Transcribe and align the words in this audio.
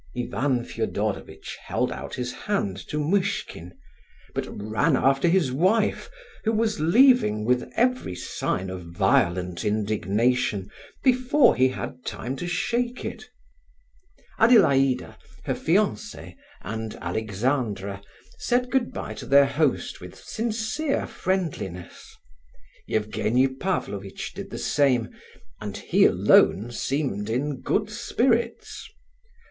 Ivan 0.17 0.65
Fedorovitch 0.65 1.59
held 1.67 1.91
out 1.91 2.15
his 2.15 2.33
hand 2.33 2.77
to 2.87 2.97
Muishkin, 2.99 3.75
but 4.33 4.47
ran 4.49 4.97
after 4.97 5.27
his 5.27 5.51
wife, 5.51 6.09
who 6.43 6.51
was 6.53 6.79
leaving 6.79 7.45
with 7.45 7.71
every 7.75 8.15
sign 8.15 8.71
of 8.71 8.81
violent 8.87 9.63
indignation, 9.63 10.71
before 11.03 11.55
he 11.55 11.67
had 11.67 12.03
time 12.03 12.35
to 12.37 12.47
shake 12.47 13.05
it. 13.05 13.29
Adelaida, 14.39 15.19
her 15.45 15.53
fiance, 15.53 16.35
and 16.63 16.95
Alexandra, 16.95 18.01
said 18.39 18.71
good 18.71 18.91
bye 18.91 19.13
to 19.13 19.27
their 19.27 19.45
host 19.45 20.01
with 20.01 20.15
sincere 20.15 21.05
friendliness. 21.05 22.17
Evgenie 22.89 23.47
Pavlovitch 23.49 24.33
did 24.33 24.49
the 24.49 24.57
same, 24.57 25.09
and 25.61 25.77
he 25.77 26.05
alone 26.05 26.71
seemed 26.71 27.29
in 27.29 27.61
good 27.61 27.91
spirits. 27.91 28.89